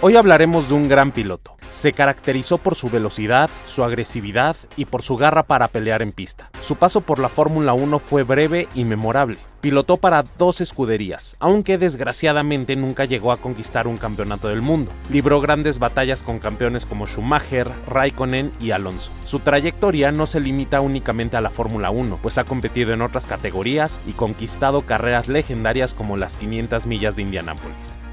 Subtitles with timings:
[0.00, 1.56] Hoy hablaremos de un gran piloto.
[1.70, 6.50] Se caracterizó por su velocidad, su agresividad y por su garra para pelear en pista.
[6.60, 9.38] Su paso por la Fórmula 1 fue breve y memorable.
[9.60, 14.92] Pilotó para dos escuderías, aunque desgraciadamente nunca llegó a conquistar un campeonato del mundo.
[15.10, 19.10] Libró grandes batallas con campeones como Schumacher, Raikkonen y Alonso.
[19.24, 23.26] Su trayectoria no se limita únicamente a la Fórmula 1, pues ha competido en otras
[23.26, 28.07] categorías y conquistado carreras legendarias como las 500 millas de Indianápolis.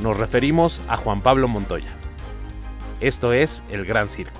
[0.00, 1.90] Nos referimos a Juan Pablo Montoya.
[3.00, 4.38] Esto es El Gran Circo.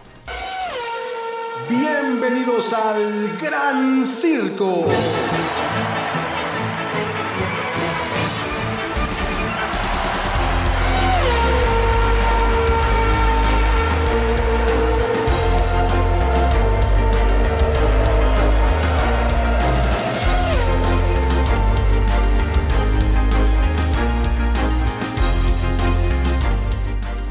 [1.69, 4.87] Bienvenidos al Gran Circo.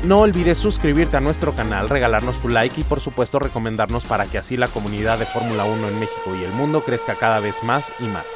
[0.07, 4.37] No olvides suscribirte a nuestro canal, regalarnos tu like y por supuesto recomendarnos para que
[4.37, 7.91] así la comunidad de Fórmula 1 en México y el mundo crezca cada vez más
[7.99, 8.31] y más.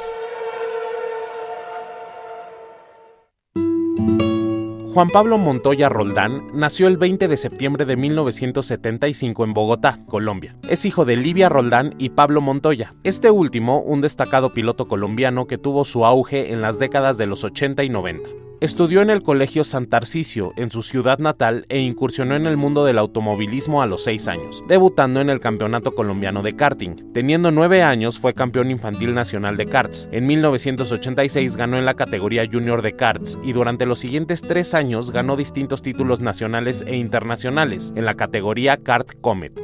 [4.92, 10.54] Juan Pablo Montoya Roldán nació el 20 de septiembre de 1975 en Bogotá, Colombia.
[10.68, 15.56] Es hijo de Livia Roldán y Pablo Montoya, este último un destacado piloto colombiano que
[15.56, 18.41] tuvo su auge en las décadas de los 80 y 90.
[18.62, 22.84] Estudió en el Colegio San Tarcisio, en su ciudad natal, e incursionó en el mundo
[22.84, 27.12] del automovilismo a los 6 años, debutando en el Campeonato Colombiano de Karting.
[27.12, 30.08] Teniendo 9 años, fue campeón infantil nacional de karts.
[30.12, 35.10] En 1986 ganó en la categoría junior de karts y durante los siguientes 3 años
[35.10, 39.60] ganó distintos títulos nacionales e internacionales en la categoría Kart Comet.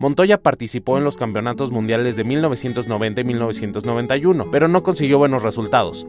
[0.00, 6.08] Montoya participó en los campeonatos mundiales de 1990 y 1991, pero no consiguió buenos resultados.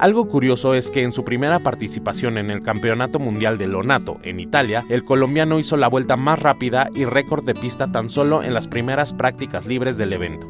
[0.00, 4.40] Algo curioso es que en su primera participación en el Campeonato Mundial de Lonato, en
[4.40, 8.54] Italia, el colombiano hizo la vuelta más rápida y récord de pista tan solo en
[8.54, 10.48] las primeras prácticas libres del evento.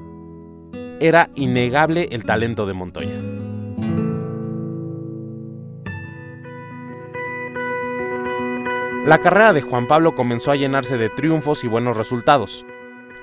[1.00, 3.20] Era innegable el talento de Montoya.
[9.04, 12.64] La carrera de Juan Pablo comenzó a llenarse de triunfos y buenos resultados.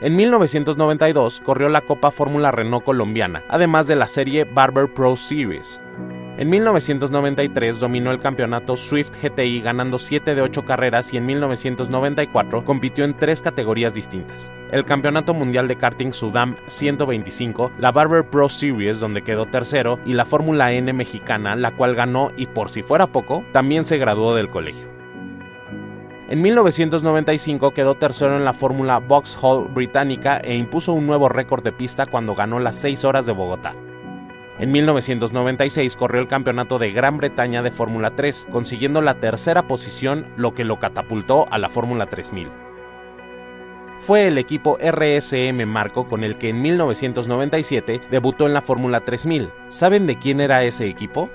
[0.01, 5.79] En 1992 corrió la Copa Fórmula Renault colombiana, además de la serie Barber Pro Series.
[6.37, 12.63] En 1993 dominó el campeonato Swift GTI ganando 7 de 8 carreras y en 1994
[12.63, 14.51] compitió en tres categorías distintas.
[14.71, 20.13] El Campeonato Mundial de Karting Sudam 125, la Barber Pro Series donde quedó tercero y
[20.13, 24.35] la Fórmula N mexicana la cual ganó y por si fuera poco, también se graduó
[24.35, 24.87] del colegio.
[26.29, 31.71] En 1995 quedó tercero en la Fórmula Vauxhall británica e impuso un nuevo récord de
[31.71, 33.73] pista cuando ganó las 6 horas de Bogotá.
[34.59, 40.25] En 1996 corrió el campeonato de Gran Bretaña de Fórmula 3, consiguiendo la tercera posición,
[40.35, 42.49] lo que lo catapultó a la Fórmula 3000.
[43.99, 49.51] Fue el equipo RSM Marco con el que en 1997 debutó en la Fórmula 3000.
[49.69, 51.29] ¿Saben de quién era ese equipo?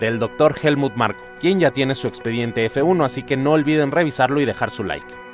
[0.00, 0.54] Del Dr.
[0.62, 4.70] Helmut Marko, quien ya tiene su expediente F1, así que no olviden revisarlo y dejar
[4.70, 5.27] su like.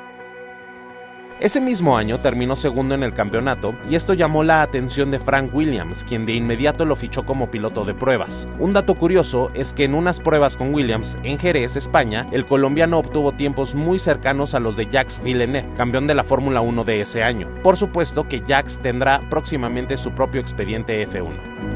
[1.40, 5.52] Ese mismo año terminó segundo en el campeonato y esto llamó la atención de Frank
[5.52, 8.48] Williams, quien de inmediato lo fichó como piloto de pruebas.
[8.60, 12.98] Un dato curioso es que en unas pruebas con Williams en Jerez, España, el colombiano
[12.98, 17.00] obtuvo tiempos muy cercanos a los de Jacques Villeneuve, campeón de la Fórmula 1 de
[17.00, 17.48] ese año.
[17.64, 21.73] Por supuesto que Jacques tendrá próximamente su propio expediente F1.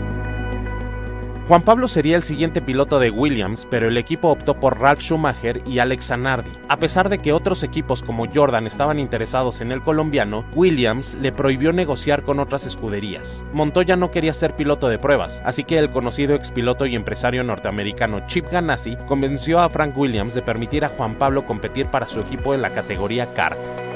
[1.48, 5.62] Juan Pablo sería el siguiente piloto de Williams, pero el equipo optó por Ralf Schumacher
[5.64, 6.50] y Alex Zanardi.
[6.68, 11.32] A pesar de que otros equipos como Jordan estaban interesados en el colombiano, Williams le
[11.32, 13.42] prohibió negociar con otras escuderías.
[13.54, 18.26] Montoya no quería ser piloto de pruebas, así que el conocido expiloto y empresario norteamericano
[18.26, 22.52] Chip Ganassi convenció a Frank Williams de permitir a Juan Pablo competir para su equipo
[22.52, 23.87] en la categoría kart.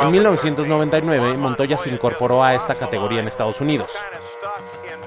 [0.00, 3.90] En 1999, Montoya se incorporó a esta categoría en Estados Unidos.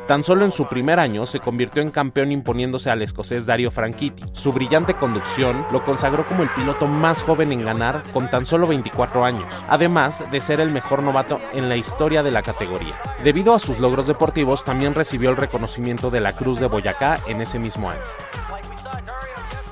[0.08, 4.24] Tan solo en su primer año se convirtió en campeón imponiéndose al escocés Dario Franchitti.
[4.32, 8.68] Su brillante conducción lo consagró como el piloto más joven en ganar con tan solo
[8.68, 12.96] 24 años, además de ser el mejor novato en la historia de la categoría.
[13.22, 17.42] Debido a sus logros deportivos, también recibió el reconocimiento de la Cruz de Boyacá en
[17.42, 18.02] ese mismo año.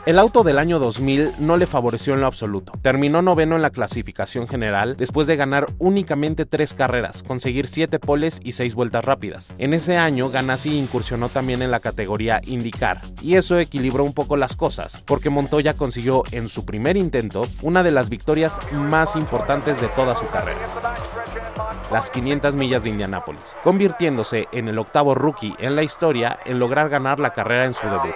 [0.05, 2.73] El auto del año 2000 no le favoreció en lo absoluto.
[2.83, 8.39] Terminó noveno en la clasificación general después de ganar únicamente tres carreras, conseguir siete poles
[8.43, 9.51] y seis vueltas rápidas.
[9.57, 14.37] En ese año, Ganassi incursionó también en la categoría IndyCar, y eso equilibró un poco
[14.37, 19.81] las cosas, porque Montoya consiguió en su primer intento una de las victorias más importantes
[19.81, 20.67] de toda su carrera
[21.91, 26.89] las 500 millas de Indianápolis, convirtiéndose en el octavo rookie en la historia en lograr
[26.89, 28.15] ganar la carrera en su debut.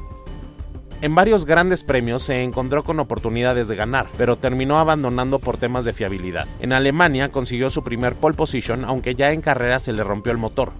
[1.01, 5.83] En varios grandes premios se encontró con oportunidades de ganar, pero terminó abandonando por temas
[5.83, 6.45] de fiabilidad.
[6.59, 10.37] En Alemania consiguió su primer pole position, aunque ya en carrera se le rompió el
[10.37, 10.73] motor.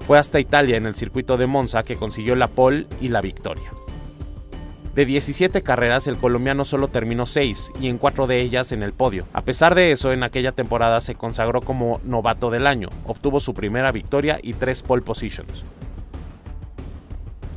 [0.00, 3.70] Fue hasta Italia en el circuito de Monza que consiguió la pole y la victoria.
[4.96, 8.94] De 17 carreras, el colombiano solo terminó 6 y en 4 de ellas en el
[8.94, 9.28] podio.
[9.32, 13.54] A pesar de eso, en aquella temporada se consagró como novato del año, obtuvo su
[13.54, 15.64] primera victoria y 3 pole positions.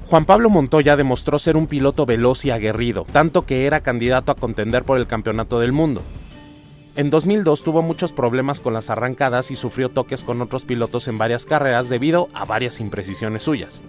[0.10, 4.36] Juan Pablo Montoya demostró ser un piloto veloz y aguerrido, tanto que era candidato a
[4.36, 6.02] contender por el campeonato del mundo.
[6.96, 11.18] En 2002 tuvo muchos problemas con las arrancadas y sufrió toques con otros pilotos en
[11.18, 13.84] varias carreras debido a varias imprecisiones suyas.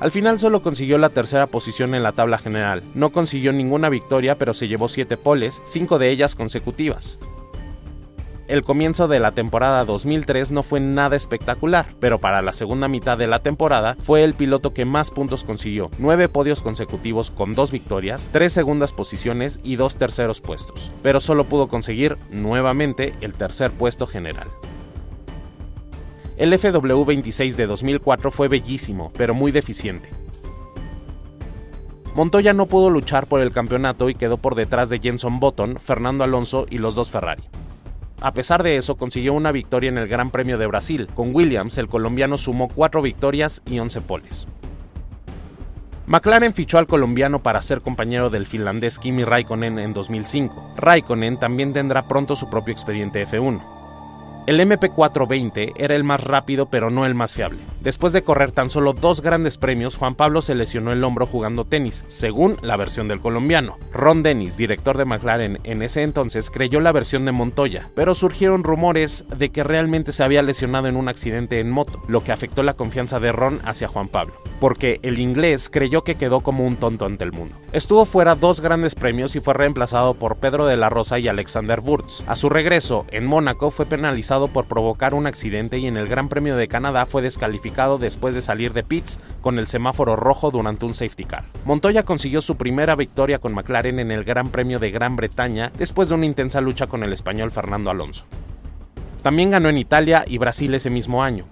[0.00, 2.82] Al final solo consiguió la tercera posición en la tabla general.
[2.94, 7.20] No consiguió ninguna victoria, pero se llevó 7 poles, 5 de ellas consecutivas.
[8.48, 13.18] El comienzo de la temporada 2003 no fue nada espectacular, pero para la segunda mitad
[13.18, 17.72] de la temporada fue el piloto que más puntos consiguió, 9 podios consecutivos con 2
[17.72, 23.72] victorias, 3 segundas posiciones y 2 terceros puestos, pero solo pudo conseguir nuevamente el tercer
[23.72, 24.46] puesto general.
[26.36, 30.08] El FW26 de 2004 fue bellísimo, pero muy deficiente.
[32.14, 36.22] Montoya no pudo luchar por el campeonato y quedó por detrás de Jenson Button, Fernando
[36.22, 37.42] Alonso y los dos Ferrari.
[38.20, 41.08] A pesar de eso, consiguió una victoria en el Gran Premio de Brasil.
[41.14, 44.48] Con Williams, el colombiano sumó 4 victorias y 11 poles.
[46.06, 50.74] McLaren fichó al colombiano para ser compañero del finlandés Kimi Raikkonen en 2005.
[50.76, 53.60] Raikkonen también tendrá pronto su propio expediente F1.
[54.46, 57.58] El MP420 era el más rápido pero no el más fiable.
[57.80, 61.64] Después de correr tan solo dos grandes premios, Juan Pablo se lesionó el hombro jugando
[61.64, 63.76] tenis, según la versión del colombiano.
[63.92, 68.62] Ron Dennis, director de McLaren en ese entonces, creyó la versión de Montoya, pero surgieron
[68.62, 72.62] rumores de que realmente se había lesionado en un accidente en moto, lo que afectó
[72.62, 76.76] la confianza de Ron hacia Juan Pablo, porque el inglés creyó que quedó como un
[76.76, 77.56] tonto ante el mundo.
[77.72, 81.80] Estuvo fuera dos grandes premios y fue reemplazado por Pedro de la Rosa y Alexander
[81.80, 82.22] Wurz.
[82.28, 86.28] A su regreso en Mónaco fue penalizado por provocar un accidente y en el Gran
[86.28, 90.84] Premio de Canadá fue descalificado después de salir de pits con el semáforo rojo durante
[90.84, 91.44] un safety car.
[91.64, 96.08] Montoya consiguió su primera victoria con McLaren en el Gran Premio de Gran Bretaña después
[96.10, 98.26] de una intensa lucha con el español Fernando Alonso.
[99.22, 101.46] También ganó en Italia y Brasil ese mismo año.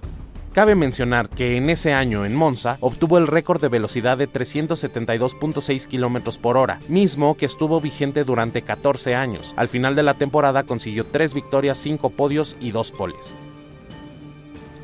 [0.55, 5.89] Cabe mencionar que en ese año en Monza obtuvo el récord de velocidad de 372.6
[5.89, 9.53] km por hora, mismo que estuvo vigente durante 14 años.
[9.57, 13.35] Al final de la temporada consiguió 3 victorias, 5 podios y 2 poles.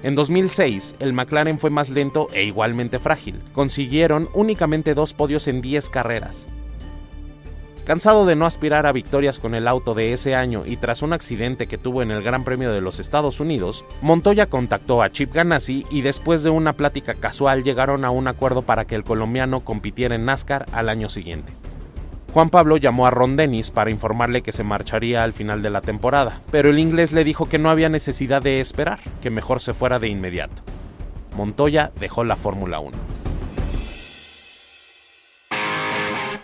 [0.03, 3.41] En 2006, el McLaren fue más lento e igualmente frágil.
[3.53, 6.49] Consiguieron únicamente 2 podios en 10 carreras.
[7.85, 11.13] Cansado de no aspirar a victorias con el auto de ese año y tras un
[11.13, 15.33] accidente que tuvo en el Gran Premio de los Estados Unidos, Montoya contactó a Chip
[15.33, 19.61] Ganassi y después de una plática casual llegaron a un acuerdo para que el colombiano
[19.61, 21.53] compitiera en NASCAR al año siguiente.
[22.33, 25.81] Juan Pablo llamó a Ron Dennis para informarle que se marcharía al final de la
[25.81, 29.75] temporada, pero el inglés le dijo que no había necesidad de esperar, que mejor se
[29.75, 30.63] fuera de inmediato.
[31.37, 33.20] Montoya dejó la Fórmula 1.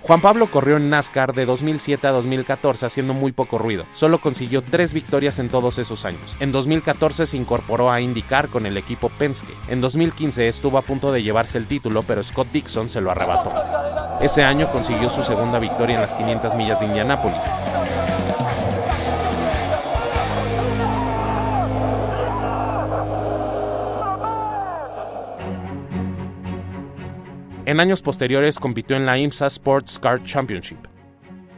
[0.06, 3.86] Juan Pablo corrió en NASCAR de 2007 a 2014 haciendo muy poco ruido.
[3.92, 6.36] Solo consiguió tres victorias en todos esos años.
[6.38, 9.52] En 2014 se incorporó a IndyCar con el equipo Penske.
[9.66, 13.50] En 2015 estuvo a punto de llevarse el título, pero Scott Dixon se lo arrebató.
[14.20, 17.42] Ese año consiguió su segunda victoria en las 500 millas de Indianápolis.
[27.66, 30.78] En años posteriores compitió en la IMSA Sports Car Championship.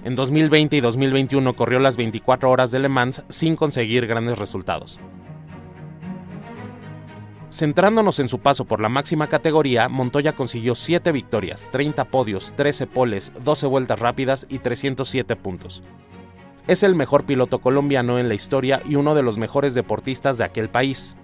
[0.05, 4.99] En 2020 y 2021 corrió las 24 horas de Le Mans sin conseguir grandes resultados.
[7.51, 12.87] Centrándonos en su paso por la máxima categoría, Montoya consiguió 7 victorias, 30 podios, 13
[12.87, 15.83] poles, 12 vueltas rápidas y 307 puntos.
[16.67, 20.45] Es el mejor piloto colombiano en la historia y uno de los mejores deportistas de
[20.45, 21.17] aquel país.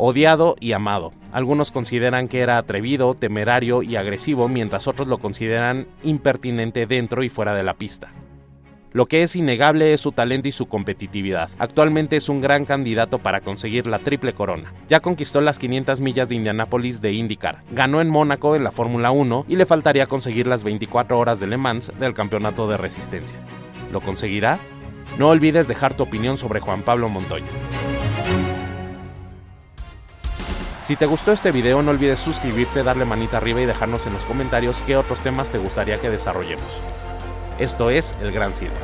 [0.00, 1.12] Odiado y amado.
[1.32, 7.28] Algunos consideran que era atrevido, temerario y agresivo, mientras otros lo consideran impertinente dentro y
[7.28, 8.12] fuera de la pista.
[8.92, 11.50] Lo que es innegable es su talento y su competitividad.
[11.58, 14.72] Actualmente es un gran candidato para conseguir la triple corona.
[14.88, 19.10] Ya conquistó las 500 millas de Indianápolis de IndyCar, ganó en Mónaco en la Fórmula
[19.10, 23.36] 1 y le faltaría conseguir las 24 horas de Le Mans del campeonato de resistencia.
[23.90, 24.60] ¿Lo conseguirá?
[25.18, 27.46] No olvides dejar tu opinión sobre Juan Pablo Montoya.
[30.88, 34.24] Si te gustó este video no olvides suscribirte, darle manita arriba y dejarnos en los
[34.24, 36.80] comentarios qué otros temas te gustaría que desarrollemos.
[37.58, 38.78] Esto es El Gran Circo.